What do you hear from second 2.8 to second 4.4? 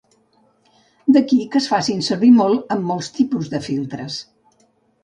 molts tipus de filtres.